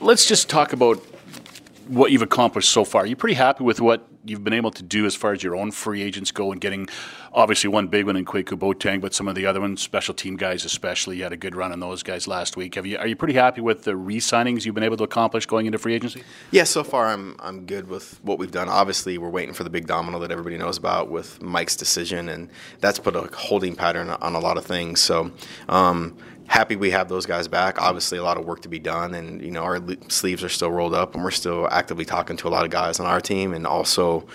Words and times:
let's 0.00 0.26
just 0.26 0.48
talk 0.48 0.72
about 0.72 0.96
what 1.88 2.10
you've 2.10 2.22
accomplished 2.22 2.70
so 2.70 2.84
far. 2.84 3.06
You're 3.06 3.16
pretty 3.16 3.34
happy 3.34 3.64
with 3.64 3.80
what 3.80 4.06
you've 4.24 4.42
been 4.42 4.52
able 4.52 4.72
to 4.72 4.82
do 4.82 5.06
as 5.06 5.14
far 5.14 5.32
as 5.32 5.42
your 5.42 5.54
own 5.54 5.70
free 5.70 6.02
agents 6.02 6.32
go 6.32 6.50
and 6.50 6.60
getting 6.60 6.88
obviously 7.32 7.68
one 7.68 7.86
big 7.86 8.06
one 8.06 8.16
in 8.16 8.24
Kwaku 8.24 8.58
Boateng, 8.58 9.00
but 9.00 9.14
some 9.14 9.28
of 9.28 9.34
the 9.34 9.46
other 9.46 9.60
ones, 9.60 9.80
special 9.82 10.14
team 10.14 10.36
guys 10.36 10.64
especially, 10.64 11.18
you 11.18 11.22
had 11.22 11.32
a 11.32 11.36
good 11.36 11.54
run 11.54 11.70
on 11.70 11.80
those 11.80 12.02
guys 12.02 12.26
last 12.26 12.56
week. 12.56 12.74
Have 12.74 12.86
you 12.86 12.98
are 12.98 13.06
you 13.06 13.14
pretty 13.14 13.34
happy 13.34 13.60
with 13.60 13.84
the 13.84 13.94
re-signings 13.94 14.64
you've 14.64 14.74
been 14.74 14.84
able 14.84 14.96
to 14.96 15.04
accomplish 15.04 15.46
going 15.46 15.66
into 15.66 15.78
free 15.78 15.94
agency? 15.94 16.24
Yeah, 16.50 16.64
so 16.64 16.82
far 16.82 17.06
I'm 17.06 17.36
I'm 17.38 17.66
good 17.66 17.88
with 17.88 18.18
what 18.22 18.38
we've 18.38 18.50
done. 18.50 18.68
Obviously, 18.68 19.18
we're 19.18 19.30
waiting 19.30 19.54
for 19.54 19.64
the 19.64 19.70
big 19.70 19.86
domino 19.86 20.18
that 20.18 20.32
everybody 20.32 20.58
knows 20.58 20.76
about 20.76 21.08
with 21.08 21.40
Mike's 21.40 21.76
decision, 21.76 22.28
and 22.28 22.50
that's 22.80 22.98
put 22.98 23.14
a 23.14 23.28
holding 23.36 23.76
pattern 23.76 24.10
on 24.10 24.34
a 24.34 24.40
lot 24.40 24.56
of 24.56 24.64
things. 24.64 25.00
So. 25.00 25.30
Um, 25.68 26.16
happy 26.46 26.76
we 26.76 26.90
have 26.90 27.08
those 27.08 27.26
guys 27.26 27.48
back. 27.48 27.80
Obviously, 27.80 28.18
a 28.18 28.22
lot 28.22 28.38
of 28.38 28.44
work 28.44 28.62
to 28.62 28.68
be 28.68 28.78
done, 28.78 29.14
and 29.14 29.42
you 29.42 29.50
know 29.50 29.62
our 29.62 29.80
sleeves 30.08 30.42
are 30.42 30.48
still 30.48 30.70
rolled 30.70 30.94
up, 30.94 31.14
and 31.14 31.24
we're 31.24 31.30
still 31.30 31.68
actively 31.70 32.04
talking 32.04 32.36
to 32.38 32.48
a 32.48 32.50
lot 32.50 32.64
of 32.64 32.70
guys 32.70 33.00
on 33.00 33.06
our 33.06 33.20
team, 33.20 33.52
and 33.52 33.66
also 33.66 34.26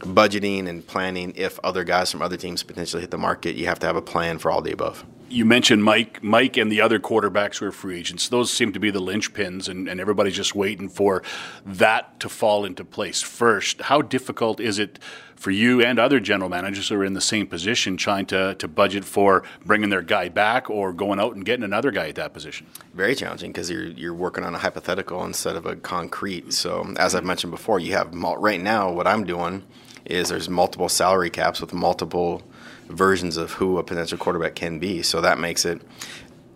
budgeting 0.00 0.68
and 0.68 0.86
planning. 0.86 1.32
If 1.36 1.58
other 1.64 1.84
guys 1.84 2.10
from 2.10 2.22
other 2.22 2.36
teams 2.36 2.62
potentially 2.62 3.02
hit 3.02 3.10
the 3.10 3.18
market, 3.18 3.56
you 3.56 3.66
have 3.66 3.78
to 3.80 3.86
have 3.86 3.96
a 3.96 4.02
plan 4.02 4.38
for 4.38 4.50
all 4.50 4.62
the 4.62 4.72
above 4.72 5.04
you 5.30 5.44
mentioned 5.44 5.84
Mike, 5.84 6.22
Mike, 6.22 6.56
and 6.56 6.70
the 6.72 6.80
other 6.80 6.98
quarterbacks 6.98 7.58
who 7.58 7.66
are 7.66 7.72
free 7.72 7.98
agents. 7.98 8.28
Those 8.28 8.52
seem 8.52 8.72
to 8.72 8.80
be 8.80 8.90
the 8.90 9.00
linchpins, 9.00 9.68
and, 9.68 9.88
and 9.88 10.00
everybody's 10.00 10.36
just 10.36 10.54
waiting 10.54 10.88
for 10.88 11.22
that 11.64 12.18
to 12.20 12.28
fall 12.28 12.64
into 12.64 12.84
place 12.84 13.22
first. 13.22 13.82
How 13.82 14.02
difficult 14.02 14.60
is 14.60 14.78
it 14.78 14.98
for 15.36 15.50
you 15.50 15.80
and 15.80 15.98
other 15.98 16.18
general 16.18 16.50
managers 16.50 16.88
who 16.88 16.96
are 16.96 17.04
in 17.04 17.12
the 17.12 17.20
same 17.20 17.46
position 17.46 17.96
trying 17.96 18.26
to, 18.26 18.54
to 18.56 18.66
budget 18.66 19.04
for 19.04 19.44
bringing 19.64 19.90
their 19.90 20.02
guy 20.02 20.28
back 20.28 20.68
or 20.68 20.92
going 20.92 21.20
out 21.20 21.34
and 21.34 21.44
getting 21.44 21.64
another 21.64 21.90
guy 21.90 22.08
at 22.08 22.16
that 22.16 22.32
position? 22.32 22.66
Very 22.94 23.14
challenging 23.14 23.52
because 23.52 23.70
you're 23.70 23.86
you're 23.86 24.14
working 24.14 24.44
on 24.44 24.54
a 24.54 24.58
hypothetical 24.58 25.24
instead 25.24 25.56
of 25.56 25.66
a 25.66 25.76
concrete. 25.76 26.52
So 26.52 26.92
as 26.96 27.14
I've 27.14 27.24
mentioned 27.24 27.52
before, 27.52 27.78
you 27.78 27.92
have 27.92 28.12
right 28.14 28.60
now 28.60 28.90
what 28.90 29.06
I'm 29.06 29.24
doing 29.24 29.64
is 30.04 30.30
there's 30.30 30.48
multiple 30.48 30.88
salary 30.88 31.30
caps 31.30 31.60
with 31.60 31.72
multiple 31.72 32.42
versions 32.88 33.36
of 33.36 33.52
who 33.52 33.78
a 33.78 33.82
potential 33.82 34.18
quarterback 34.18 34.54
can 34.54 34.78
be. 34.78 35.02
So 35.02 35.20
that 35.20 35.38
makes 35.38 35.64
it 35.64 35.82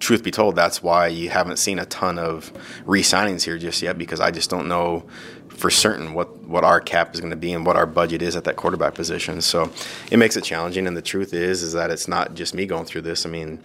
truth 0.02 0.24
be 0.24 0.30
told, 0.30 0.56
that's 0.56 0.82
why 0.82 1.06
you 1.06 1.30
haven't 1.30 1.58
seen 1.58 1.78
a 1.78 1.86
ton 1.86 2.18
of 2.18 2.52
re-signings 2.84 3.44
here 3.44 3.56
just 3.56 3.80
yet 3.80 3.96
because 3.96 4.20
I 4.20 4.30
just 4.30 4.50
don't 4.50 4.66
know 4.66 5.04
for 5.48 5.70
certain 5.70 6.12
what, 6.12 6.36
what 6.38 6.64
our 6.64 6.80
cap 6.80 7.14
is 7.14 7.20
going 7.20 7.30
to 7.30 7.36
be 7.36 7.52
and 7.52 7.64
what 7.64 7.76
our 7.76 7.86
budget 7.86 8.20
is 8.20 8.34
at 8.34 8.44
that 8.44 8.56
quarterback 8.56 8.94
position. 8.94 9.40
So 9.40 9.70
it 10.10 10.16
makes 10.16 10.36
it 10.36 10.42
challenging. 10.42 10.86
And 10.88 10.96
the 10.96 11.02
truth 11.02 11.32
is, 11.32 11.62
is 11.62 11.72
that 11.74 11.90
it's 11.90 12.08
not 12.08 12.34
just 12.34 12.52
me 12.52 12.66
going 12.66 12.84
through 12.84 13.02
this. 13.02 13.24
I 13.24 13.28
mean, 13.28 13.62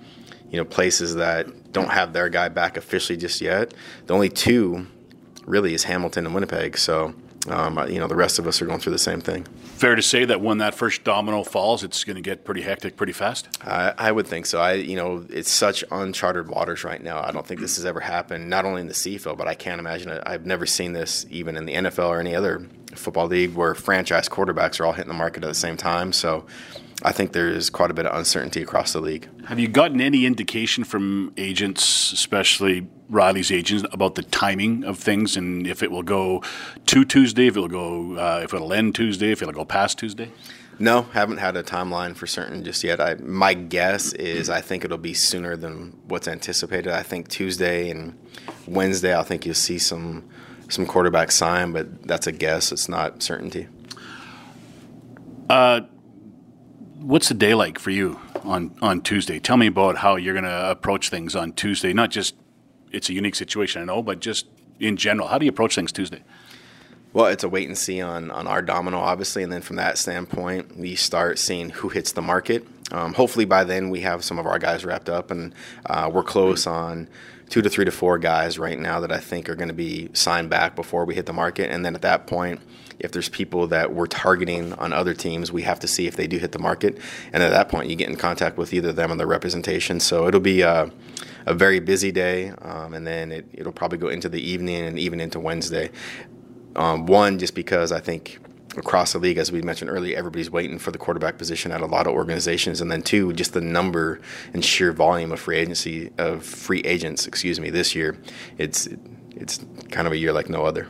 you 0.51 0.57
know, 0.57 0.65
places 0.65 1.15
that 1.15 1.71
don't 1.71 1.89
have 1.89 2.13
their 2.13 2.29
guy 2.29 2.49
back 2.49 2.77
officially 2.77 3.17
just 3.17 3.41
yet. 3.41 3.73
The 4.05 4.13
only 4.13 4.29
two 4.29 4.85
really 5.45 5.73
is 5.73 5.85
Hamilton 5.85 6.25
and 6.25 6.35
Winnipeg. 6.35 6.77
So 6.77 7.15
um, 7.47 7.89
you 7.89 7.99
know, 7.99 8.07
the 8.07 8.15
rest 8.15 8.39
of 8.39 8.47
us 8.47 8.61
are 8.61 8.65
going 8.65 8.79
through 8.79 8.91
the 8.91 8.99
same 8.99 9.21
thing. 9.21 9.43
Fair 9.43 9.95
to 9.95 10.01
say 10.01 10.25
that 10.25 10.41
when 10.41 10.57
that 10.57 10.75
first 10.75 11.03
domino 11.03 11.43
falls, 11.43 11.83
it's 11.83 12.03
going 12.03 12.15
to 12.15 12.21
get 12.21 12.43
pretty 12.43 12.61
hectic 12.61 12.97
pretty 12.97 13.13
fast. 13.13 13.47
I, 13.61 13.93
I 13.97 14.11
would 14.11 14.27
think 14.27 14.45
so. 14.45 14.59
I, 14.59 14.73
you 14.73 14.95
know, 14.95 15.25
it's 15.29 15.51
such 15.51 15.83
uncharted 15.91 16.49
waters 16.49 16.83
right 16.83 17.01
now. 17.01 17.21
I 17.21 17.31
don't 17.31 17.45
think 17.45 17.59
this 17.59 17.77
has 17.77 17.85
ever 17.85 17.99
happened, 17.99 18.49
not 18.49 18.65
only 18.65 18.81
in 18.81 18.87
the 18.87 18.93
CFL, 18.93 19.37
but 19.37 19.47
I 19.47 19.53
can't 19.53 19.79
imagine 19.79 20.09
it. 20.09 20.23
I've 20.25 20.45
never 20.45 20.65
seen 20.65 20.93
this 20.93 21.25
even 21.29 21.57
in 21.57 21.65
the 21.65 21.73
NFL 21.73 22.09
or 22.09 22.19
any 22.19 22.35
other 22.35 22.67
football 22.95 23.27
league 23.27 23.53
where 23.53 23.75
franchise 23.75 24.27
quarterbacks 24.27 24.79
are 24.79 24.85
all 24.85 24.93
hitting 24.93 25.09
the 25.09 25.17
market 25.17 25.43
at 25.43 25.47
the 25.47 25.55
same 25.55 25.77
time. 25.77 26.11
So 26.11 26.45
I 27.03 27.11
think 27.11 27.33
there's 27.33 27.69
quite 27.69 27.91
a 27.91 27.93
bit 27.93 28.07
of 28.07 28.17
uncertainty 28.17 28.61
across 28.61 28.93
the 28.93 28.99
league. 28.99 29.29
Have 29.45 29.59
you 29.59 29.67
gotten 29.67 30.01
any 30.01 30.25
indication 30.25 30.83
from 30.83 31.31
agents, 31.37 32.11
especially 32.11 32.87
Reilly's 33.07 33.51
agents, 33.51 33.87
about 33.91 34.15
the 34.15 34.23
timing 34.23 34.83
of 34.83 34.97
things 34.97 35.37
and 35.37 35.67
if 35.67 35.83
it 35.83 35.91
will 35.91 36.03
go 36.03 36.41
to 36.87 37.05
Tuesday, 37.05 37.47
if 37.47 37.55
it'll 37.55 37.67
go, 37.67 38.15
uh, 38.17 38.41
if 38.43 38.53
it'll 38.53 38.73
end 38.73 38.95
Tuesday, 38.95 39.31
if 39.31 39.41
it'll 39.43 39.53
go 39.53 39.63
past 39.63 39.99
Tuesday? 39.99 40.31
No, 40.79 41.03
haven't 41.03 41.37
had 41.37 41.55
a 41.55 41.63
timeline 41.63 42.15
for 42.15 42.27
certain 42.27 42.63
just 42.63 42.83
yet. 42.83 42.99
I, 42.99 43.15
my 43.15 43.53
guess 43.53 44.13
is 44.13 44.49
I 44.49 44.61
think 44.61 44.83
it'll 44.83 44.97
be 44.97 45.13
sooner 45.13 45.55
than 45.55 45.97
what's 46.07 46.27
anticipated. 46.27 46.93
I 46.93 47.03
think 47.03 47.29
Tuesday 47.29 47.89
and 47.89 48.17
Wednesday, 48.67 49.17
I 49.17 49.23
think 49.23 49.45
you'll 49.45 49.55
see 49.55 49.79
some 49.79 50.29
some 50.69 50.85
quarterbacks 50.85 51.31
sign, 51.31 51.71
but 51.71 52.03
that's 52.05 52.27
a 52.27 52.31
guess. 52.31 52.71
It's 52.71 52.89
not 52.89 53.23
certainty. 53.23 53.67
Uh, 55.49 55.81
what's 56.99 57.29
the 57.29 57.33
day 57.33 57.53
like 57.53 57.79
for 57.79 57.91
you 57.91 58.19
on, 58.43 58.75
on 58.81 59.01
Tuesday? 59.01 59.39
Tell 59.39 59.57
me 59.57 59.67
about 59.67 59.97
how 59.97 60.15
you're 60.15 60.33
going 60.33 60.45
to 60.45 60.69
approach 60.71 61.09
things 61.09 61.35
on 61.35 61.53
Tuesday. 61.53 61.93
Not 61.93 62.11
just 62.11 62.35
it's 62.91 63.09
a 63.09 63.13
unique 63.13 63.35
situation, 63.35 63.81
I 63.81 63.85
know, 63.85 64.01
but 64.01 64.19
just 64.19 64.47
in 64.79 64.97
general, 64.97 65.27
how 65.27 65.37
do 65.37 65.45
you 65.45 65.49
approach 65.49 65.75
things 65.75 65.91
Tuesday? 65.91 66.23
Well, 67.13 67.27
it's 67.27 67.43
a 67.43 67.49
wait 67.49 67.67
and 67.67 67.77
see 67.77 68.01
on, 68.01 68.31
on 68.31 68.47
our 68.47 68.61
domino, 68.61 68.99
obviously, 68.99 69.43
and 69.43 69.51
then 69.51 69.61
from 69.61 69.77
that 69.77 69.97
standpoint, 69.97 70.77
we 70.77 70.95
start 70.95 71.39
seeing 71.39 71.69
who 71.69 71.89
hits 71.89 72.11
the 72.11 72.21
market. 72.21 72.67
Um, 72.91 73.13
hopefully, 73.13 73.45
by 73.45 73.63
then 73.63 73.89
we 73.89 74.01
have 74.01 74.23
some 74.23 74.39
of 74.39 74.45
our 74.45 74.59
guys 74.59 74.85
wrapped 74.85 75.09
up, 75.09 75.31
and 75.31 75.53
uh, 75.87 76.09
we're 76.13 76.23
close 76.23 76.67
on 76.67 77.07
two 77.49 77.61
to 77.61 77.69
three 77.69 77.85
to 77.85 77.91
four 77.91 78.17
guys 78.17 78.59
right 78.59 78.79
now 78.79 78.99
that 78.99 79.11
I 79.11 79.19
think 79.19 79.49
are 79.49 79.55
going 79.55 79.69
to 79.69 79.73
be 79.73 80.09
signed 80.13 80.49
back 80.49 80.75
before 80.75 81.05
we 81.05 81.15
hit 81.15 81.25
the 81.25 81.33
market. 81.33 81.71
And 81.71 81.85
then 81.85 81.95
at 81.95 82.01
that 82.01 82.27
point, 82.27 82.59
if 82.99 83.11
there's 83.11 83.29
people 83.29 83.67
that 83.67 83.93
we're 83.93 84.07
targeting 84.07 84.73
on 84.73 84.91
other 84.91 85.13
teams, 85.13 85.51
we 85.51 85.61
have 85.61 85.79
to 85.81 85.87
see 85.87 86.07
if 86.07 86.15
they 86.15 86.27
do 86.27 86.37
hit 86.37 86.51
the 86.51 86.59
market. 86.59 86.97
And 87.31 87.43
at 87.43 87.51
that 87.51 87.69
point, 87.69 87.89
you 87.89 87.95
get 87.95 88.09
in 88.09 88.15
contact 88.15 88.57
with 88.57 88.73
either 88.73 88.91
them 88.91 89.11
or 89.11 89.15
their 89.15 89.27
representation. 89.27 89.99
So 89.99 90.27
it'll 90.27 90.39
be 90.39 90.61
a, 90.61 90.91
a 91.45 91.53
very 91.53 91.79
busy 91.79 92.11
day, 92.11 92.49
um, 92.61 92.93
and 92.93 93.05
then 93.05 93.31
it, 93.31 93.47
it'll 93.53 93.71
probably 93.71 93.99
go 93.99 94.07
into 94.07 94.29
the 94.29 94.41
evening 94.41 94.83
and 94.85 94.97
even 94.97 95.19
into 95.19 95.39
Wednesday. 95.39 95.91
Um, 96.75 97.05
one, 97.05 97.37
just 97.39 97.55
because 97.55 97.91
I 97.91 97.99
think 97.99 98.39
across 98.75 99.13
the 99.13 99.19
league, 99.19 99.37
as 99.37 99.51
we 99.51 99.61
mentioned 99.61 99.89
earlier, 99.89 100.17
everybody's 100.17 100.51
waiting 100.51 100.79
for 100.79 100.91
the 100.91 100.97
quarterback 100.97 101.37
position 101.37 101.71
at 101.71 101.81
a 101.81 101.85
lot 101.85 102.07
of 102.07 102.13
organizations, 102.13 102.81
and 102.81 102.91
then 102.91 103.01
two, 103.01 103.33
just 103.33 103.53
the 103.53 103.61
number 103.61 104.19
and 104.53 104.63
sheer 104.63 104.91
volume 104.91 105.31
of 105.31 105.39
free 105.39 105.57
agency 105.57 106.11
of 106.17 106.43
free 106.43 106.81
agents, 106.81 107.27
excuse 107.27 107.59
me, 107.59 107.69
this 107.69 107.95
year, 107.95 108.17
it's 108.57 108.87
it's 109.39 109.63
kind 109.91 110.07
of 110.07 110.13
a 110.13 110.17
year 110.17 110.33
like 110.33 110.49
no 110.49 110.65
other. 110.65 110.87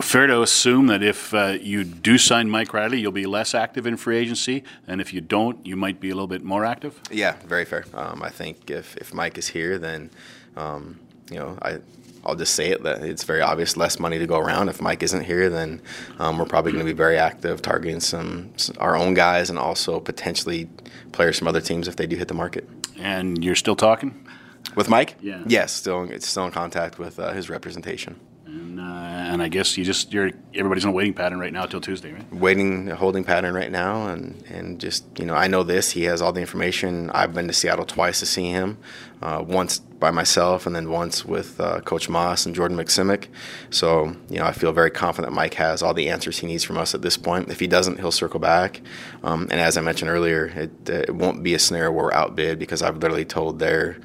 Fair 0.00 0.26
to 0.26 0.40
assume 0.40 0.86
that 0.86 1.02
if 1.02 1.34
uh, 1.34 1.58
you 1.60 1.84
do 1.84 2.16
sign 2.16 2.48
Mike 2.48 2.72
Reilly, 2.72 3.00
you'll 3.00 3.12
be 3.12 3.26
less 3.26 3.54
active 3.54 3.86
in 3.86 3.96
free 3.96 4.18
agency, 4.18 4.62
and 4.86 5.00
if 5.00 5.12
you 5.12 5.20
don't, 5.20 5.64
you 5.66 5.76
might 5.76 6.00
be 6.00 6.10
a 6.10 6.14
little 6.14 6.28
bit 6.28 6.42
more 6.42 6.64
active. 6.64 7.00
Yeah, 7.10 7.36
very 7.46 7.64
fair. 7.64 7.84
Um, 7.92 8.22
I 8.22 8.30
think 8.30 8.70
if 8.70 8.96
if 8.96 9.12
Mike 9.12 9.36
is 9.36 9.48
here, 9.48 9.78
then 9.78 10.10
um, 10.56 11.00
you 11.30 11.38
know 11.38 11.58
I 11.60 11.80
I'll 12.24 12.36
just 12.36 12.54
say 12.54 12.68
it 12.70 12.82
that 12.82 13.02
it's 13.02 13.24
very 13.24 13.40
obvious 13.40 13.76
less 13.76 13.98
money 13.98 14.18
to 14.18 14.26
go 14.26 14.38
around. 14.38 14.68
If 14.68 14.80
Mike 14.80 15.02
isn't 15.02 15.24
here, 15.24 15.48
then 15.48 15.80
um, 16.18 16.38
we're 16.38 16.44
probably 16.44 16.72
going 16.72 16.84
to 16.84 16.92
be 16.92 16.96
very 16.96 17.16
active 17.16 17.62
targeting 17.62 18.00
some, 18.00 18.52
our 18.78 18.96
own 18.96 19.14
guys 19.14 19.50
and 19.50 19.58
also 19.58 20.00
potentially 20.00 20.68
players 21.12 21.38
from 21.38 21.48
other 21.48 21.60
teams 21.60 21.88
if 21.88 21.96
they 21.96 22.06
do 22.06 22.16
hit 22.16 22.28
the 22.28 22.34
market. 22.34 22.68
And 22.98 23.42
you're 23.42 23.54
still 23.54 23.76
talking 23.76 24.26
with 24.74 24.88
Mike? 24.88 25.16
Yeah. 25.20 25.42
Yes, 25.46 25.72
still 25.72 26.04
it's 26.10 26.26
still 26.26 26.44
in 26.44 26.52
contact 26.52 26.98
with 26.98 27.18
uh, 27.18 27.32
his 27.32 27.48
representation. 27.48 28.18
And, 28.50 28.80
uh, 28.80 28.82
and 28.82 29.40
I 29.40 29.46
guess 29.46 29.76
you 29.78 29.84
just 29.84 30.12
you're 30.12 30.32
everybody's 30.54 30.82
in 30.82 30.90
a 30.90 30.92
waiting 30.92 31.14
pattern 31.14 31.38
right 31.38 31.52
now 31.52 31.66
till 31.66 31.80
Tuesday, 31.80 32.12
right? 32.12 32.32
Waiting, 32.32 32.88
holding 32.88 33.22
pattern 33.22 33.54
right 33.54 33.70
now, 33.70 34.08
and 34.08 34.42
and 34.48 34.80
just 34.80 35.04
you 35.20 35.24
know 35.24 35.34
I 35.34 35.46
know 35.46 35.62
this. 35.62 35.92
He 35.92 36.02
has 36.04 36.20
all 36.20 36.32
the 36.32 36.40
information. 36.40 37.10
I've 37.10 37.32
been 37.32 37.46
to 37.46 37.52
Seattle 37.52 37.84
twice 37.84 38.18
to 38.20 38.26
see 38.26 38.46
him, 38.46 38.78
uh, 39.22 39.44
once 39.46 39.78
by 39.78 40.10
myself, 40.10 40.66
and 40.66 40.74
then 40.74 40.90
once 40.90 41.24
with 41.24 41.60
uh, 41.60 41.80
Coach 41.82 42.08
Maas 42.08 42.44
and 42.44 42.52
Jordan 42.52 42.76
Maksymic. 42.76 43.28
So 43.70 44.16
you 44.28 44.38
know 44.38 44.46
I 44.46 44.52
feel 44.52 44.72
very 44.72 44.90
confident 44.90 45.32
Mike 45.32 45.54
has 45.54 45.80
all 45.80 45.94
the 45.94 46.08
answers 46.08 46.38
he 46.38 46.48
needs 46.48 46.64
from 46.64 46.76
us 46.76 46.92
at 46.92 47.02
this 47.02 47.16
point. 47.16 47.50
If 47.50 47.60
he 47.60 47.68
doesn't, 47.68 48.00
he'll 48.00 48.10
circle 48.10 48.40
back. 48.40 48.80
Um, 49.22 49.42
and 49.52 49.60
as 49.60 49.76
I 49.76 49.80
mentioned 49.80 50.10
earlier, 50.10 50.46
it, 50.46 50.90
it 50.90 51.14
won't 51.14 51.44
be 51.44 51.54
a 51.54 51.58
scenario 51.60 51.92
where 51.92 52.06
we're 52.06 52.12
outbid 52.14 52.58
because 52.58 52.82
I've 52.82 52.96
literally 52.96 53.24
told 53.24 53.60
their 53.60 53.98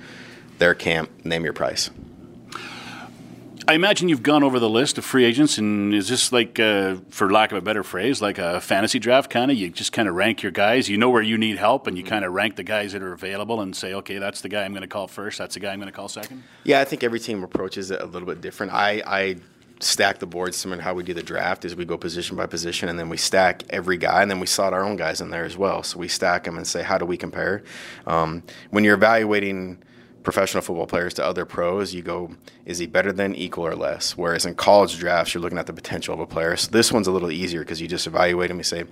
their 0.59 0.75
camp 0.75 1.09
name 1.25 1.43
your 1.43 1.53
price. 1.53 1.89
I 3.67 3.73
imagine 3.73 4.09
you've 4.09 4.21
gone 4.21 4.43
over 4.43 4.59
the 4.59 4.69
list 4.69 4.99
of 4.99 5.05
free 5.05 5.25
agents, 5.25 5.57
and 5.57 5.91
is 5.91 6.07
this 6.07 6.31
like, 6.31 6.59
uh, 6.59 6.97
for 7.09 7.31
lack 7.31 7.51
of 7.51 7.57
a 7.57 7.61
better 7.61 7.83
phrase, 7.83 8.21
like 8.21 8.37
a 8.37 8.61
fantasy 8.61 8.99
draft 8.99 9.31
kind 9.31 9.49
of? 9.49 9.57
You 9.57 9.69
just 9.69 9.91
kind 9.91 10.07
of 10.07 10.13
rank 10.13 10.43
your 10.43 10.51
guys. 10.51 10.87
You 10.87 10.99
know 10.99 11.09
where 11.09 11.23
you 11.23 11.35
need 11.35 11.57
help, 11.57 11.87
and 11.87 11.97
you 11.97 12.03
kind 12.03 12.23
of 12.23 12.31
rank 12.31 12.57
the 12.57 12.63
guys 12.63 12.93
that 12.93 13.01
are 13.01 13.13
available, 13.13 13.61
and 13.61 13.75
say, 13.75 13.95
okay, 13.95 14.19
that's 14.19 14.41
the 14.41 14.49
guy 14.49 14.63
I'm 14.63 14.71
going 14.71 14.83
to 14.83 14.87
call 14.87 15.07
first. 15.07 15.39
That's 15.39 15.55
the 15.55 15.59
guy 15.59 15.73
I'm 15.73 15.79
going 15.79 15.91
to 15.91 15.95
call 15.95 16.09
second. 16.09 16.43
Yeah, 16.63 16.79
I 16.79 16.85
think 16.85 17.03
every 17.03 17.19
team 17.19 17.43
approaches 17.43 17.89
it 17.89 18.01
a 18.01 18.05
little 18.05 18.27
bit 18.27 18.39
different. 18.39 18.71
I, 18.71 19.01
I 19.05 19.37
stack 19.79 20.19
the 20.19 20.27
board 20.27 20.53
similar 20.53 20.77
to 20.77 20.83
how 20.83 20.93
we 20.93 21.01
do 21.01 21.15
the 21.15 21.23
draft 21.23 21.65
is 21.65 21.75
we 21.75 21.85
go 21.85 21.97
position 21.97 22.37
by 22.37 22.45
position 22.45 22.87
and 22.87 22.97
then 22.97 23.09
we 23.09 23.17
stack 23.17 23.63
every 23.71 23.97
guy 23.97 24.21
and 24.21 24.31
then 24.31 24.39
we 24.39 24.47
slot 24.47 24.73
our 24.73 24.85
own 24.85 24.95
guys 24.95 25.19
in 25.19 25.31
there 25.31 25.43
as 25.43 25.57
well 25.57 25.83
so 25.83 25.99
we 25.99 26.07
stack 26.07 26.45
them 26.45 26.55
and 26.55 26.65
say 26.65 26.81
how 26.81 26.97
do 26.97 27.03
we 27.03 27.17
compare 27.17 27.61
um, 28.07 28.41
when 28.69 28.85
you're 28.85 28.95
evaluating 28.95 29.77
professional 30.25 30.61
football 30.61 30.87
players 30.87 31.13
to 31.13 31.25
other 31.25 31.45
pros, 31.45 31.93
you 31.93 32.01
go, 32.01 32.31
is 32.65 32.79
he 32.79 32.87
better 32.87 33.13
than, 33.13 33.33
equal, 33.35 33.65
or 33.65 33.75
less? 33.75 34.17
Whereas 34.17 34.45
in 34.45 34.55
college 34.55 34.97
drafts, 34.97 35.33
you're 35.33 35.41
looking 35.41 35.59
at 35.59 35.67
the 35.67 35.73
potential 35.73 36.13
of 36.13 36.19
a 36.19 36.27
player. 36.27 36.57
So 36.57 36.71
this 36.71 36.91
one's 36.91 37.07
a 37.07 37.11
little 37.11 37.31
easier 37.31 37.61
because 37.61 37.79
you 37.79 37.87
just 37.87 38.07
evaluate 38.07 38.51
him. 38.51 38.57
You 38.57 38.63
say, 38.63 38.83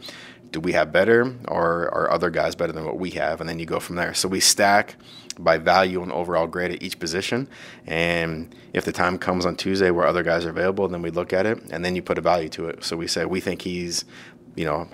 do 0.52 0.60
we 0.60 0.72
have 0.74 0.94
better, 0.94 1.36
or 1.48 1.90
are 1.94 2.12
other 2.12 2.30
guys 2.30 2.56
better 2.56 2.72
than 2.72 2.86
what 2.86 3.00
we 3.00 3.10
have? 3.12 3.42
And 3.42 3.50
then 3.50 3.60
you 3.60 3.66
go 3.66 3.80
from 3.80 3.98
there. 3.98 4.14
So 4.14 4.30
we 4.30 4.40
stack 4.40 4.96
by 5.40 5.58
value 5.58 6.04
and 6.04 6.12
overall 6.12 6.46
grade 6.46 6.72
at 6.72 6.84
each 6.84 7.00
position. 7.00 7.50
And 7.88 8.56
if 8.72 8.86
the 8.86 8.92
time 8.92 9.18
comes 9.18 9.48
on 9.48 9.56
Tuesday 9.56 9.90
where 9.90 10.06
other 10.06 10.22
guys 10.22 10.46
are 10.46 10.52
available, 10.52 10.88
then 10.88 11.02
we 11.02 11.10
look 11.10 11.34
at 11.34 11.48
it 11.48 11.58
and 11.72 11.84
then 11.84 11.96
you 11.96 12.04
put 12.04 12.20
a 12.20 12.22
value 12.22 12.50
to 12.50 12.68
it. 12.68 12.84
So 12.84 12.96
we 12.96 13.08
say, 13.08 13.26
we 13.26 13.40
think 13.40 13.64
he's 13.64 14.06
you 14.56 14.66
know, 14.66 14.88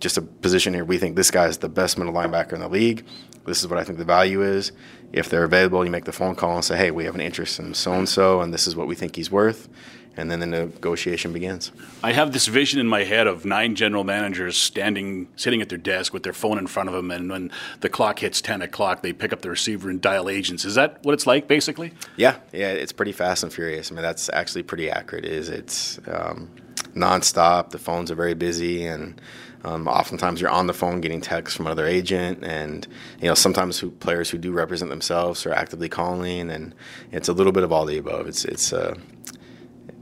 just 0.00 0.18
a 0.18 0.22
position 0.22 0.74
here. 0.74 0.84
We 0.84 0.98
think 0.98 1.14
this 1.14 1.30
guy 1.30 1.46
is 1.46 1.58
the 1.58 1.68
best 1.68 1.98
middle 1.98 2.12
linebacker 2.12 2.54
in 2.54 2.60
the 2.60 2.68
league. 2.68 3.06
This 3.48 3.62
is 3.62 3.68
what 3.68 3.78
I 3.78 3.84
think 3.84 3.98
the 3.98 4.04
value 4.04 4.42
is. 4.42 4.72
If 5.12 5.30
they're 5.30 5.44
available, 5.44 5.84
you 5.84 5.90
make 5.90 6.04
the 6.04 6.12
phone 6.12 6.34
call 6.34 6.54
and 6.54 6.64
say, 6.64 6.76
hey, 6.76 6.90
we 6.90 7.04
have 7.04 7.14
an 7.14 7.20
interest 7.20 7.58
in 7.58 7.74
so 7.74 7.92
and 7.92 8.08
so, 8.08 8.40
and 8.40 8.52
this 8.52 8.66
is 8.66 8.76
what 8.76 8.86
we 8.86 8.94
think 8.94 9.16
he's 9.16 9.30
worth. 9.30 9.68
And 10.16 10.30
then 10.32 10.40
the 10.40 10.46
negotiation 10.46 11.32
begins. 11.32 11.70
I 12.02 12.12
have 12.12 12.32
this 12.32 12.48
vision 12.48 12.80
in 12.80 12.88
my 12.88 13.04
head 13.04 13.28
of 13.28 13.44
nine 13.44 13.76
general 13.76 14.02
managers 14.02 14.56
standing, 14.56 15.28
sitting 15.36 15.62
at 15.62 15.68
their 15.68 15.78
desk 15.78 16.12
with 16.12 16.24
their 16.24 16.32
phone 16.32 16.58
in 16.58 16.66
front 16.66 16.88
of 16.88 16.94
them, 16.94 17.12
and 17.12 17.30
when 17.30 17.52
the 17.80 17.88
clock 17.88 18.18
hits 18.18 18.40
10 18.40 18.60
o'clock, 18.60 19.02
they 19.02 19.12
pick 19.12 19.32
up 19.32 19.42
the 19.42 19.50
receiver 19.50 19.88
and 19.88 20.00
dial 20.00 20.28
agents. 20.28 20.64
Is 20.64 20.74
that 20.74 20.98
what 21.04 21.12
it's 21.12 21.26
like, 21.26 21.46
basically? 21.46 21.92
Yeah, 22.16 22.36
yeah, 22.52 22.72
it's 22.72 22.92
pretty 22.92 23.12
fast 23.12 23.44
and 23.44 23.52
furious. 23.52 23.92
I 23.92 23.94
mean, 23.94 24.02
that's 24.02 24.28
actually 24.32 24.64
pretty 24.64 24.90
accurate. 24.90 25.24
Is 25.24 25.48
it's 25.48 26.00
um, 26.08 26.50
nonstop. 26.94 27.70
The 27.70 27.78
phones 27.78 28.10
are 28.10 28.14
very 28.14 28.34
busy, 28.34 28.86
and 28.86 29.20
um, 29.64 29.88
oftentimes 29.88 30.40
you're 30.40 30.50
on 30.50 30.66
the 30.66 30.74
phone 30.74 31.00
getting 31.00 31.20
texts 31.20 31.56
from 31.56 31.66
another 31.66 31.86
agent, 31.86 32.42
and 32.42 32.86
you 33.20 33.28
know 33.28 33.34
sometimes 33.34 33.78
who, 33.78 33.90
players 33.90 34.30
who 34.30 34.38
do 34.38 34.52
represent 34.52 34.90
themselves 34.90 35.44
are 35.46 35.52
actively 35.52 35.88
calling, 35.88 36.50
and 36.50 36.74
it's 37.12 37.28
a 37.28 37.32
little 37.32 37.52
bit 37.52 37.64
of 37.64 37.72
all 37.72 37.84
the 37.84 37.98
above. 37.98 38.26
It's 38.26 38.44
it's 38.44 38.72
uh, 38.72 38.96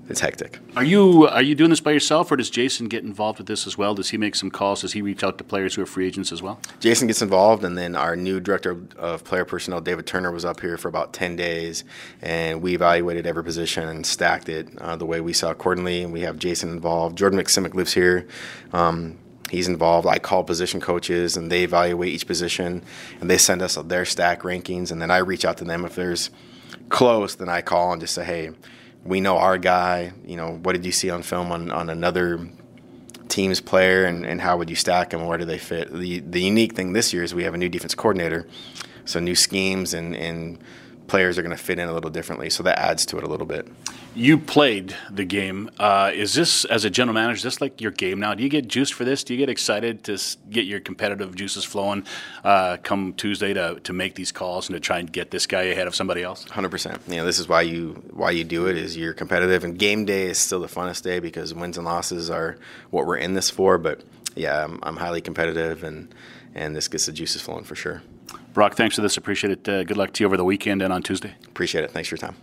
it's 0.09 0.21
hectic. 0.21 0.61
Are 0.77 0.85
you 0.85 1.27
are 1.27 1.43
you 1.43 1.57
doing 1.57 1.71
this 1.71 1.81
by 1.81 1.91
yourself, 1.91 2.31
or 2.31 2.37
does 2.37 2.49
Jason 2.49 2.87
get 2.87 3.03
involved 3.03 3.39
with 3.39 3.49
this 3.49 3.67
as 3.67 3.77
well? 3.77 3.95
Does 3.95 4.11
he 4.11 4.19
make 4.19 4.37
some 4.37 4.51
calls? 4.51 4.83
Does 4.83 4.93
he 4.93 5.03
reach 5.03 5.25
out 5.25 5.37
to 5.39 5.45
players 5.45 5.75
who 5.75 5.83
are 5.83 5.87
free 5.87 6.07
agents 6.07 6.31
as 6.31 6.43
well? 6.43 6.61
Jason 6.79 7.09
gets 7.09 7.23
involved, 7.23 7.65
and 7.65 7.77
then 7.77 7.97
our 7.97 8.15
new 8.15 8.39
director 8.39 8.81
of 8.97 9.25
player 9.25 9.45
personnel, 9.45 9.81
David 9.81 10.07
Turner, 10.07 10.31
was 10.31 10.45
up 10.45 10.61
here 10.61 10.77
for 10.77 10.89
about 10.89 11.13
ten 11.13 11.35
days, 11.35 11.83
and 12.23 12.63
we 12.63 12.75
evaluated 12.75 13.27
every 13.27 13.43
position 13.43 13.89
and 13.89 14.07
stacked 14.07 14.49
it 14.49 14.69
uh, 14.79 14.95
the 14.95 15.07
way 15.07 15.21
we 15.21 15.33
saw 15.33 15.51
accordingly. 15.51 16.05
And 16.05 16.13
we 16.13 16.21
have 16.21 16.39
Jason 16.39 16.71
involved. 16.71 17.19
Jordan 17.19 17.41
Maksymic 17.41 17.75
lives 17.75 17.95
here. 17.95 18.29
Um, 18.73 19.19
he's 19.51 19.67
involved. 19.67 20.07
I 20.07 20.21
call 20.21 20.45
position 20.45 20.81
coaches, 20.81 21.37
and 21.37 21.51
they 21.51 21.65
evaluate 21.65 22.13
each 22.13 22.29
position, 22.29 22.85
and 23.21 23.29
they 23.29 23.39
send 23.39 23.61
us 23.61 23.75
their 23.75 24.05
stack 24.05 24.43
rankings, 24.43 24.93
and 24.93 25.03
then 25.03 25.11
I 25.11 25.19
reach 25.19 25.45
out 25.45 25.57
to 25.59 25.65
them 25.65 25.85
if 25.85 25.97
there's 25.97 26.31
close. 26.91 27.35
Then 27.35 27.49
I 27.49 27.61
call 27.61 27.91
and 27.91 28.01
just 28.01 28.15
say, 28.15 28.25
hey 28.25 28.51
we 29.07 29.21
know 29.21 29.39
our 29.39 29.59
guy. 29.59 30.13
You 30.25 30.37
know, 30.37 30.59
what 30.63 30.73
did 30.73 30.85
you 30.85 30.93
see 30.93 31.11
on 31.11 31.23
film 31.23 31.53
on, 31.53 31.71
on 31.71 31.91
another 31.91 32.49
team's 33.29 33.61
player, 33.61 34.05
and, 34.05 34.25
and 34.25 34.41
how 34.41 34.57
would 34.57 34.71
you 34.71 34.77
stack 34.77 35.11
them? 35.11 35.27
Where 35.27 35.39
do 35.39 35.45
they 35.45 35.59
fit? 35.59 35.93
The 35.93 36.21
the 36.21 36.41
unique 36.41 36.75
thing 36.75 36.93
this 36.93 37.13
year 37.13 37.23
is 37.23 37.35
we 37.35 37.45
have 37.45 37.55
a 37.55 37.59
new 37.59 37.69
defense 37.69 37.95
coordinator, 37.95 38.47
so 39.05 39.21
new 39.21 39.35
schemes 39.35 39.95
and 39.95 40.15
and 40.17 40.59
players 41.07 41.39
are 41.39 41.43
going 41.43 41.57
to 41.57 41.63
fit 41.63 41.79
in 41.79 41.89
a 41.89 41.93
little 41.93 42.11
differently. 42.11 42.51
So 42.51 42.63
that 42.63 42.79
adds 42.79 43.07
to 43.07 43.19
it 43.19 43.25
a 43.25 43.27
little 43.27 43.47
bit. 43.47 43.69
You 44.15 44.39
played 44.39 44.97
the 45.11 45.25
game. 45.25 45.71
Uh, 45.79 46.11
is 46.15 46.33
this, 46.33 46.65
as 46.65 46.87
a 46.87 46.91
general 46.91 47.15
manager, 47.15 47.37
is 47.37 47.43
this 47.43 47.61
like 47.61 47.83
your 47.83 47.91
game 47.91 48.19
now? 48.19 48.35
Do 48.35 48.43
you 48.43 48.49
get 48.49 48.67
juiced 48.67 48.95
for 48.95 49.05
this? 49.05 49.23
Do 49.23 49.35
you 49.35 49.39
get 49.39 49.51
excited 49.51 50.05
to 50.05 50.19
get 50.49 50.65
your 50.65 50.81
competitive 50.81 51.35
juices 51.35 51.65
flowing 51.65 52.05
uh, 52.43 52.79
come 52.83 53.13
Tuesday 53.13 53.53
to, 53.53 53.79
to 53.81 53.93
make 53.93 54.15
these 54.15 54.33
calls 54.33 54.69
and 54.69 54.75
to 54.75 54.81
try 54.81 54.99
and 54.99 55.13
get 55.13 55.31
this 55.31 55.47
guy 55.47 55.65
ahead 55.65 55.87
of 55.87 55.95
somebody 55.95 56.23
else? 56.23 56.45
Hundred 56.45 56.71
percent. 56.71 57.03
You 57.07 57.17
know, 57.17 57.27
this 57.27 57.39
is 57.39 57.47
why 57.47 57.63
you 57.63 58.03
why 58.11 58.31
you 58.31 58.45
do 58.45 58.67
it 58.69 58.79
is 58.79 58.97
you're 58.97 59.13
competitive, 59.13 59.65
and 59.65 59.79
game 59.79 60.07
day 60.07 60.25
is 60.25 60.39
still 60.39 60.61
the 60.61 60.67
funnest 60.67 61.03
day 61.03 61.19
because 61.19 61.53
wins 61.53 61.77
and 61.77 61.85
losses 61.85 62.31
are 62.31 62.57
what 62.91 63.07
we're 63.07 63.19
in 63.19 63.35
this 63.35 63.51
for. 63.51 63.77
But 63.77 64.03
yeah, 64.35 64.65
I'm, 64.65 64.79
I'm 64.83 64.97
highly 64.97 65.21
competitive, 65.21 65.85
and 65.85 66.15
and 66.55 66.75
this 66.75 66.89
gets 66.89 67.05
the 67.05 67.13
juices 67.13 67.43
flowing 67.43 67.65
for 67.65 67.75
sure. 67.75 68.03
Brock, 68.53 68.75
thanks 68.75 68.97
for 68.97 69.03
this. 69.03 69.17
Appreciate 69.17 69.53
it. 69.53 69.69
Uh, 69.69 69.85
good 69.85 69.97
luck 69.97 70.13
to 70.15 70.25
you 70.25 70.27
over 70.27 70.37
the 70.37 70.45
weekend 70.45 70.83
and 70.83 70.93
on 70.93 71.03
Tuesday. 71.03 71.35
Appreciate 71.47 71.85
it. 71.85 71.91
Thanks 71.91 72.09
for 72.09 72.15
your 72.15 72.19
time. 72.19 72.37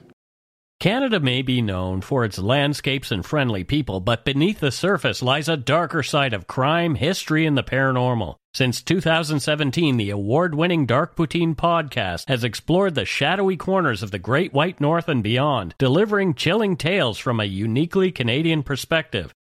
Canada 0.84 1.22
may 1.22 1.42
be 1.42 1.62
known 1.62 2.02
for 2.02 2.26
its 2.26 2.38
landscapes 2.38 3.10
and 3.10 3.26
friendly 3.26 3.64
people, 3.64 4.02
but 4.02 4.26
beneath 4.26 4.60
the 4.60 4.70
surface 4.70 5.22
lies 5.22 5.48
a 5.48 5.56
darker 5.56 6.04
side 6.04 6.34
of 6.34 6.46
crime, 6.46 6.96
history, 6.96 7.46
and 7.46 7.58
the 7.58 7.64
paranormal. 7.64 8.36
Since 8.54 8.82
2017, 8.82 9.96
the 9.96 10.10
award 10.10 10.56
winning 10.56 10.86
Dark 10.86 11.16
Poutine 11.16 11.56
podcast 11.56 12.28
has 12.28 12.44
explored 12.44 12.96
the 12.96 13.06
shadowy 13.06 13.56
corners 13.56 14.04
of 14.04 14.12
the 14.12 14.20
Great 14.20 14.52
White 14.52 14.82
North 14.82 15.08
and 15.08 15.24
beyond, 15.24 15.74
delivering 15.78 16.34
chilling 16.34 16.76
tales 16.76 17.18
from 17.18 17.40
a 17.40 17.46
uniquely 17.46 18.12
Canadian 18.12 18.62
perspective. 18.62 19.34